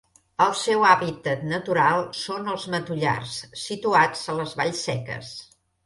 [0.45, 5.35] El seu hàbitat natural són els matollars situats a les valls seques.